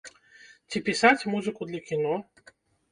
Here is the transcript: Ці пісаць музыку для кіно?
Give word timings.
Ці 0.71 0.81
пісаць 0.89 1.27
музыку 1.35 1.61
для 1.71 1.85
кіно? 1.93 2.21